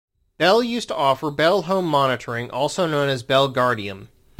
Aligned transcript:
Bell 0.39 0.63
used 0.63 0.87
to 0.87 0.95
offer 0.95 1.29
Bell 1.29 1.61
Home 1.61 1.85
Monitoring, 1.85 2.49
also 2.49 2.87
known 2.87 3.07
as 3.07 3.21
Bell 3.21 3.47
Gardium. 3.53 4.07